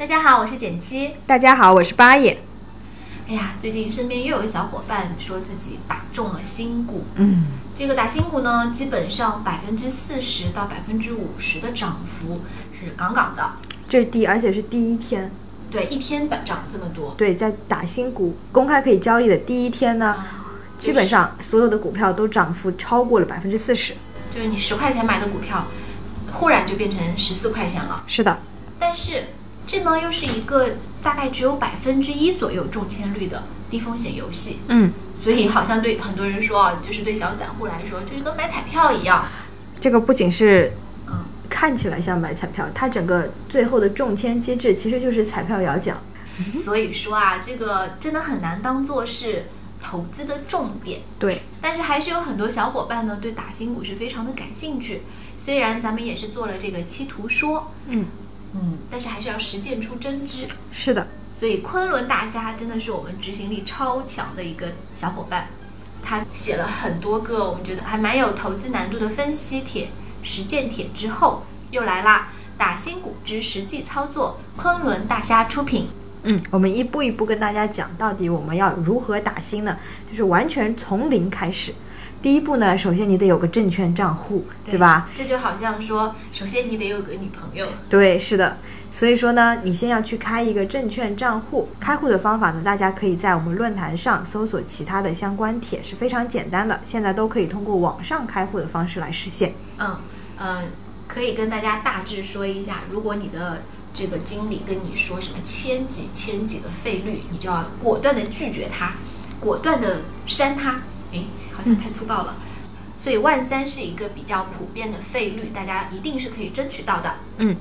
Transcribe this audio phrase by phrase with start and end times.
[0.00, 1.10] 大家好，我是简七。
[1.26, 2.38] 大家好，我是八爷。
[3.28, 7.04] 哎呀，最近身边又有小伙伴说自己打中了新股。
[7.16, 12.40] 嗯，这个打新股呢，基本上百分之四十到百分之五十的涨幅
[12.72, 13.52] 是杠杠的。
[13.90, 15.30] 这是第，而且是第一天。
[15.70, 17.14] 对，一天涨涨这么多。
[17.18, 20.16] 对，在打新股公开可以交易的第一天呢，
[20.78, 23.92] 基本上所有的股票都涨幅超过了百分之四十。
[24.34, 25.66] 就是你十块钱买的股票，
[26.32, 28.02] 忽然就变成十四块钱了。
[28.06, 28.38] 是的，
[28.78, 29.24] 但是
[29.70, 30.70] 这呢又是一个
[31.00, 34.58] 大概只有百分之一左右中签率的低风险游戏。
[34.66, 39.28] 嗯，所以好像对很多人说啊，就是对小散户来说，就是跟买彩票一样。
[39.78, 40.72] 这个不仅是
[41.06, 45.98] 嗯，看起来像买彩票，它整个最后的中签机制其实就是彩票摇奖。
[46.64, 49.44] 所以说啊，这个真的很难当做是
[49.80, 51.02] 投资的重点。
[51.16, 55.02] 对，但是还是有很多小伙伴呢，对打新股是非常的感兴趣。
[55.38, 58.06] 虽然咱们也是做了这个期图说，嗯
[58.54, 60.46] 嗯，但是还是要实践出真知。
[60.72, 65.48] 是的，所以昆仑大虾真的是我们执行力超强的一个小伙伴，
[66.02, 69.88] 他写了很多个我们觉得还蛮有投资难度的分析帖、
[70.22, 72.28] 实践帖之后，又来啦！
[72.58, 75.88] 打新股之实际操作，昆仑大虾出品。
[76.24, 79.78] 嗯，我们一步一步跟大家讲，到底我们要如何打新呢？
[80.10, 81.72] 就是完全从零开始。
[82.22, 85.08] 第一步呢，首先你得有个证券账户，对吧？？
[85.14, 88.58] 这就好像说，首先你得有个女朋友，对，是的。
[88.92, 91.68] 所以说呢，你先要去开一个证券账户。
[91.78, 96.80] 开户的方法呢，大家可以在我们论坛上搜索其他的相关帖，是非常简单的。
[96.84, 99.54] 现在都可以通过网上开户的方式来实现。
[99.78, 99.96] 嗯
[100.38, 100.64] 嗯，
[101.08, 103.62] 可以跟大家大致说一下，如果你的
[103.94, 108.94] 这个经理跟你说什么千几千几的费率，你就要果断的拒绝他，
[109.38, 110.80] 果断的删他。
[111.62, 112.34] 诶，好像太粗暴了。
[112.96, 117.14] 所以万三是一个比较普遍的费率，大家一定是可以争取到的。
[117.38, 117.56] 嗯，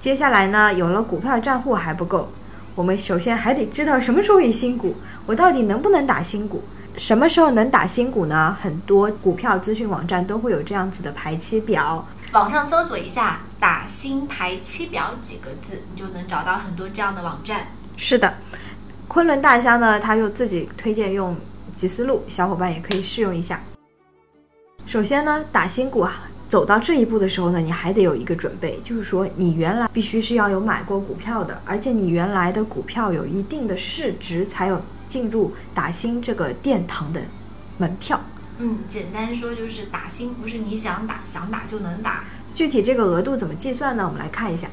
[0.00, 2.32] 接下来呢，有了股票账户还不够，
[2.74, 4.96] 我们首先还得知道什么时候有新股，
[5.26, 6.62] 我到底能不能打新股？
[6.96, 8.56] 什么时候能打新股呢？
[8.60, 12.06] 很多股票资讯网站都会有这样子的排期表。
[12.32, 17.68] 网上搜索一下“打新排期表”几个字，你就能找到很多这样的网站。
[17.96, 18.34] 是的，
[19.08, 21.36] 昆仑大虾呢，他又自己推荐用
[21.80, 23.58] 吉思路，小伙伴也可以试用一下。
[24.86, 37.22] 首先呢，打新股啊，走到这一步的时候呢，你还得有一个准备，就是说你原来必须是要有买过股票的，而且你原来的股票有一定的市值，才有进入打新这个殿堂的
[37.78, 38.20] 门票。
[38.58, 42.24] 嗯，简单说就是打新不是你想打想打就能打。
[42.54, 44.04] 具体这个额度怎么计算呢？
[44.06, 44.68] 我们来看一下。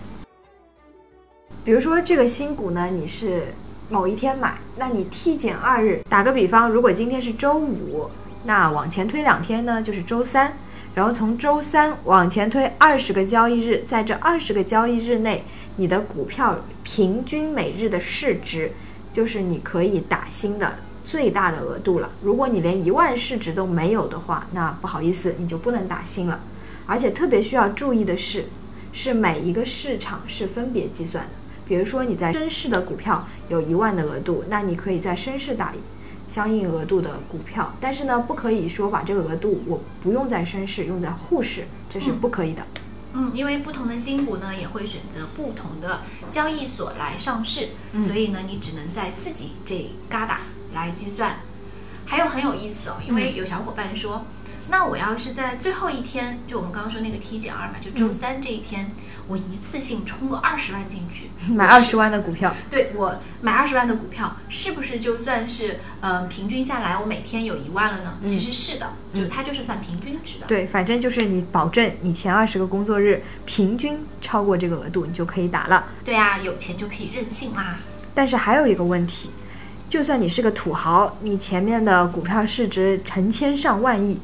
[1.64, 3.46] 比如说这个新股呢，你是
[3.90, 8.10] 某一天买，那你 T 减二日，打个比方，如果今天是周五，
[8.44, 10.58] 那往前推两天呢，就是周三，
[10.94, 15.46] 然后从周三往前推二十个交易日，在这二十个交易日内，
[15.78, 18.74] 你的股票平均每日的市值，
[19.14, 20.74] 就是你可以打新的
[21.06, 22.10] 最大的额度了。
[22.22, 26.42] 如果你连一万市值都没有的话，那不好意思，你就不能打新了。
[26.86, 28.48] 而且特别需要注意的是，
[28.92, 31.30] 是每一个市场是分别计算的。
[31.68, 35.74] 比如说你在深市的股票有一万的额度，那你可以在深市打
[36.30, 42.66] 相应额度的股票，但是呢，不可以说把这个额度我不用在深市，用在沪市，这是不可以的。
[43.14, 50.38] 嗯，因为不同的新股呢，也会选择不同的交易所来上市，嗯所以呢，你只能在自己这旮瘩
[50.74, 51.38] 来计算。
[52.06, 54.26] 还有很有意思哦，因为有小伙伴说，
[54.70, 58.92] 那我要是在最后一天，就我们刚刚说那个 T 减二嘛，就周三这一天，
[59.28, 68.18] 我一次性充个二十万进去，买二十万的股票，对我买二十万的股票，是不是就算是嗯、呃平均下来我每天有一万了呢？
[68.22, 70.46] 嗯其实是的，就它就是算平均值的。
[70.48, 75.86] 对，反正就是你保证你前二十个工作日平均超过这个额度，你就可以打了。
[76.04, 77.80] 对啊，有钱就可以任性啦。
[78.14, 79.30] 但是还有一个问题，
[79.90, 84.20] 就算你是个土豪，你前面的股票市值成千上万亿，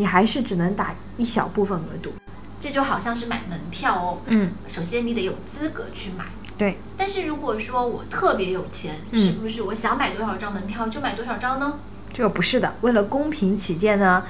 [0.00, 2.10] 你还是只能打一小部分额度。
[2.58, 4.18] 这就好像是买门票哦。
[4.28, 6.24] 嗯，首先你得有资格去买，
[6.56, 11.78] 对，但是如果说我特别有钱，嗯是不是我想买多少张门票就买多少张呢？
[12.14, 12.74] 这个不是的。
[12.80, 14.24] 为了公平起见呢，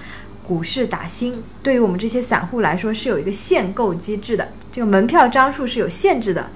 [0.45, 6.49] 股市打新对于我们这些散户来说是有一个限购机制的，这个门票张数是有限制的。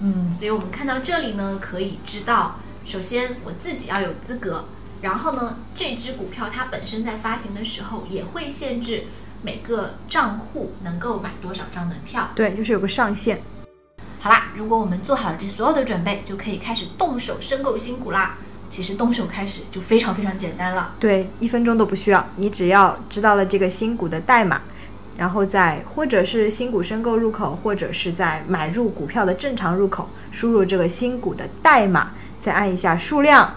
[0.00, 4.64] 嗯，所以我们看到这里呢，可以知道，首先我自己要有资格，
[5.02, 9.04] 然后呢，这只股票它本身在发行的时候也会限制
[9.42, 12.30] 每个账户能够买多少张门票。
[12.34, 13.42] 对，就是有个上限。
[14.20, 18.36] 好啦，如果我们做好了这所有的准备，就可以开始动手申购新股啦。
[18.70, 20.94] 其实动手开始就非常非常简单了。
[20.98, 24.62] 对，一分钟都不需要，你只要知道了这个新股的代码，
[25.18, 33.54] 然后在或者是新股申购入口，或者是在买入股票的正常入口，输入这个新股的代码，再按一下数量，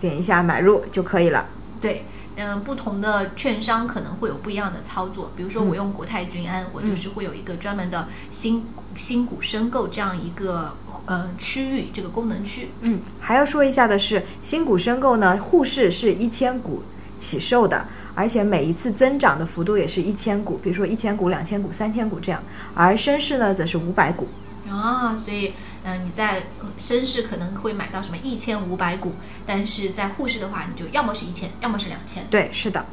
[0.00, 1.46] 点一下买入就可以了。
[1.80, 2.04] 对，
[2.36, 5.30] 嗯，不同的券商可能会有不一样的操作。
[5.36, 8.64] 比如说我用国泰君安，我就是会有一个专门的新
[8.96, 10.74] 新股申购这样一个
[11.06, 12.70] 呃区域，这个功能区。
[12.80, 16.82] 嗯，还要说一下的是，新股申购呢，沪市是一千股
[17.18, 22.42] 起售的，而且每一次增长的幅度也是一千股，比如说一千股、两千股、三千股这样，
[22.74, 24.28] 而深市呢则是五百股。
[24.68, 25.52] 啊，所以，
[25.84, 29.14] 嗯、你在呃深市可能会买到什么一千五百股，
[29.46, 32.24] 但是在沪市的话，你就要么是一千，要么是两千。
[32.30, 32.84] 对，是的。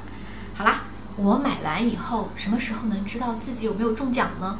[0.55, 0.83] 好啦，
[1.17, 4.57] 我买完以后，什么时候能知道自己有没有中奖呢？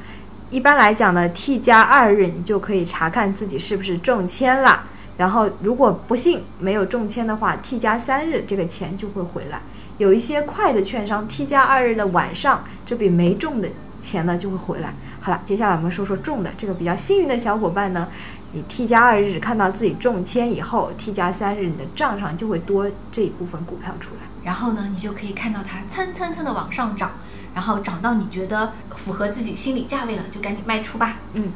[0.49, 4.83] 一般来讲呢，T 加二日你就可以查看自己是不是中签了。
[5.17, 9.59] 然后，如果不幸没有中签的话，T 加三日这个钱就会回来。
[9.97, 13.67] 有一些快的券商，T 加二日的晚上，这笔没中的
[14.01, 14.93] 钱呢就会回来。
[15.19, 18.07] 好了，接下来我们说说中的这个比较幸运的小伙伴呢，
[18.53, 24.21] 你 T 加二日看到自己中签以后，T 加三日你的账上就会多这一部分股票出来。
[24.43, 27.11] 然后呢，你就可以看到它蹭蹭蹭的往上涨，
[27.53, 31.17] 然后涨到你觉得符合自己心理价位了，就赶紧卖出吧。
[31.33, 31.51] 嗯，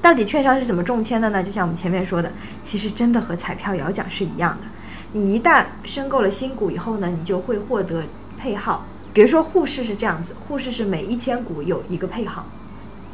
[0.00, 1.42] 到底券商是怎么中签的呢？
[1.42, 2.32] 就像我们前面说的，
[2.62, 4.66] 其实真的和彩票摇奖是一样的。
[5.12, 8.04] 你一旦申购了新股以后呢，你就会获得
[8.38, 8.86] 配号。
[9.12, 12.46] 比如说沪市是这样子，沪市是每一千股有一个配号。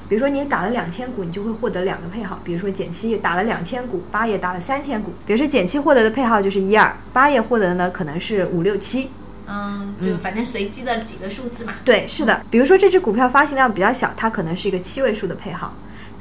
[0.07, 2.39] 比如说你打了两千股，你就会获得两个配号。
[2.45, 5.15] 比如说减七打了两千股，八也打了三千股。
[5.27, 9.09] 比如说减七获得的配号就是一二，八也获得的呢可能是五六七。
[9.47, 11.75] 嗯，就反正随机的几个数字嘛。
[11.85, 12.43] 对，是的。
[12.51, 15.69] 比如说这只股票发行量比较小，它可能是一个七位数的配号；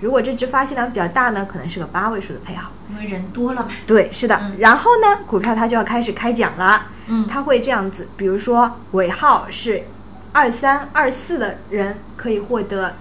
[0.03, 2.69] 如果这只发行量比较大呢，可能是个八位数的配号。
[2.91, 3.69] 因为人多了嘛。
[3.87, 4.37] 对，是的。
[4.41, 6.87] 嗯然后呢，股票它就要开始开奖了。
[7.07, 9.83] 嗯它会这样子，比如说尾号是
[10.33, 12.95] 二三二四的人可以获得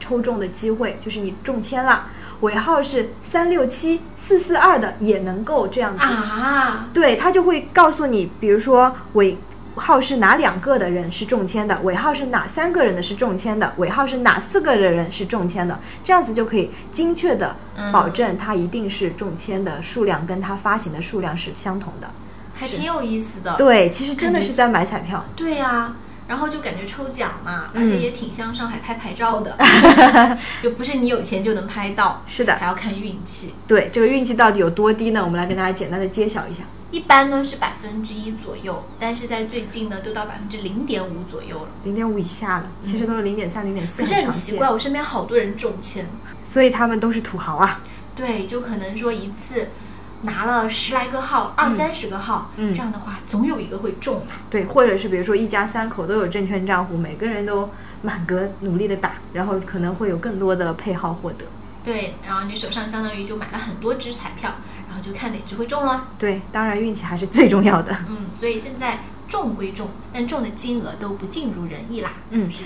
[0.00, 2.08] 抽中的机会，就是你中签了。
[2.40, 6.04] 尾号是三六七四四二的也能够这样子。
[6.04, 9.36] 啊，对，他就会告诉你，比如说尾
[9.76, 22.10] 号是哪两个的人是中签的，尾号是哪三个人的是中签的，尾号是哪四个的人是中签的，这样子就可以精确的嗯保证它一定是中签的数量跟它发行的数量是相同的。
[22.54, 23.56] 还挺有意思的。
[23.56, 25.24] 对，其实真的是在买彩票。
[25.34, 25.94] 对呀、
[26.28, 29.56] 然后就感觉抽奖嘛，嗯而且也挺像上海拍牌照的，
[30.62, 33.54] 就不是你有钱就能拍到，是的还，要看运气。
[33.66, 35.22] 对这个运气到底有多低呢？
[35.24, 36.64] 我们来跟大家简单的揭晓一下。
[36.90, 41.68] 一般呢是百分之一左右，但是在最近呢都到百分之零点五左右了。
[41.84, 46.04] 零点五以下了，其实都是零点三、零点四，可是很奇怪，我身边好多人中签，
[46.42, 47.80] 所以他们都是土豪啊。
[48.16, 49.68] 对，就可能说一次
[50.22, 54.22] 拿了十来个号，二三十个号，嗯这样的话总有一个会中。
[54.50, 57.70] 对，或者是比如说一家三口都有证券账户，每个人都
[58.02, 61.46] 满格努力的打，然后可能会有更多的配号获得。
[61.82, 64.56] 对，然后你手上相当于就买了很多只彩票，
[64.90, 66.08] 然后就看哪只会中了。
[66.18, 67.96] 对，当然运气还是最重要的。
[68.08, 72.12] 嗯，所以现在中归中，但中的金额都不尽如人意啦。
[72.30, 72.64] 嗯是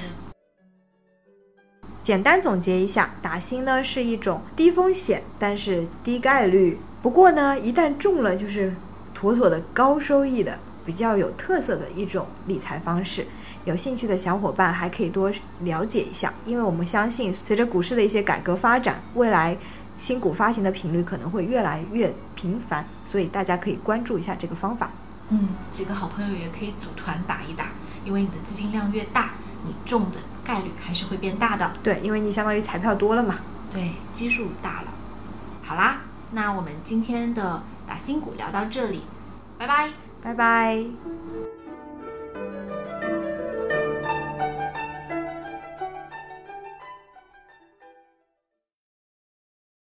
[2.02, 8.75] 简单总结一下，打新呢是一种低风险但是低概率，不过呢一旦中了就是
[9.12, 13.26] 妥妥的高收益的，比较有特色的一种理财方式。
[13.64, 19.57] 有兴趣的小伙伴还可以多了解一下，因为我们相信随着股市的一些改革发展，未来
[19.99, 24.91] 新股发行的频率可能会越来越频繁，所以大家可以关注一下这个方法。
[25.31, 27.69] 嗯，几个好朋友也可以组团打一打，
[28.05, 29.31] 因为你的资金量越大，
[29.65, 31.73] 你中的概率还是会变大的。
[31.83, 33.37] 对，因为你相当于彩票多了嘛。
[33.73, 34.89] 对，基数大了。
[35.63, 39.03] 好啦，那我们今天的打新股聊到这里，
[39.59, 39.91] 拜拜。
[40.23, 40.85] 拜拜。